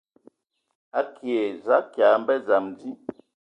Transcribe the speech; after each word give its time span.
Akie 0.99 1.41
za 1.65 1.77
kia 1.91 2.09
mbə 2.21 2.33
dzam 2.45 2.65
adi. 2.71 2.89